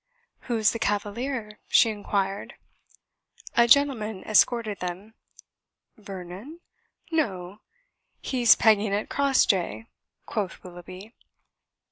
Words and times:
"Who's 0.49 0.71
the 0.71 0.79
cavalier?" 0.79 1.59
she 1.67 1.91
inquired. 1.91 2.55
A 3.55 3.67
gentleman 3.67 4.23
escorted 4.23 4.79
them. 4.79 5.13
"Vernon? 5.95 6.59
No! 7.11 7.59
he's 8.19 8.55
pegging 8.55 8.95
at 8.95 9.09
Crossjay," 9.09 9.85
quoth 10.25 10.63
Willoughby. 10.63 11.13